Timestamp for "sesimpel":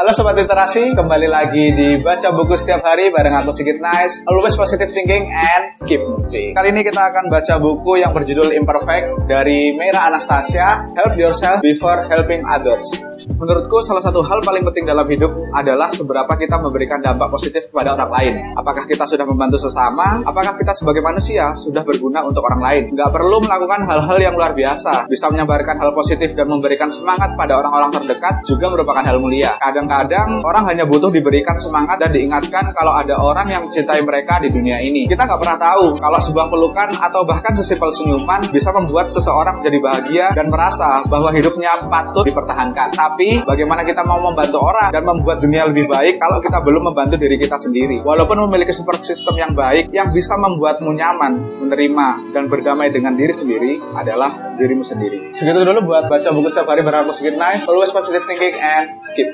37.52-37.92